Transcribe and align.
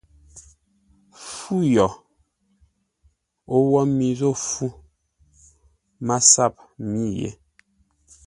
Fu 1.31 1.55
yo! 1.73 1.87
O 3.53 3.55
wo 3.71 3.81
mi 3.97 4.09
zô 4.19 4.31
fu, 4.49 4.67
MASAP 6.07 6.55
mî 6.91 7.05
yé. 7.19 7.29